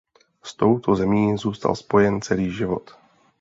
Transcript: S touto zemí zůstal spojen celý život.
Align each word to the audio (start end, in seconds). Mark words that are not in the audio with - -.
S 0.43 0.55
touto 0.55 0.95
zemí 0.95 1.37
zůstal 1.37 1.75
spojen 1.75 2.21
celý 2.21 2.51
život. 2.51 2.91